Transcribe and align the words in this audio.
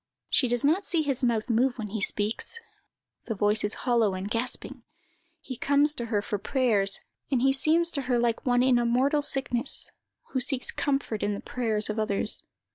She 0.31 0.47
does 0.47 0.63
not 0.63 0.83
see 0.83 1.03
his 1.03 1.23
mouth 1.23 1.47
move 1.47 1.77
when 1.77 1.89
he 1.89 2.01
speaks. 2.01 2.59
The 3.27 3.35
voice 3.35 3.63
is 3.63 3.75
hollow 3.85 4.15
and 4.15 4.27
gasping. 4.31 4.83
He 5.39 5.55
comes 5.57 5.93
to 5.93 6.07
her 6.07 6.23
for 6.23 6.39
prayers, 6.39 7.01
and 7.29 7.43
he 7.43 7.53
seems 7.53 7.91
to 7.91 8.01
her 8.09 8.17
like 8.17 8.43
one 8.43 8.63
in 8.63 8.79
a 8.79 8.85
mortal 8.87 9.21
sickness, 9.21 9.91
who 10.31 10.39
seeks 10.39 10.71
comfort 10.71 11.21
in 11.21 11.35
the 11.35 11.39
prayers 11.39 11.87
of 11.87 11.99
others. 11.99 12.41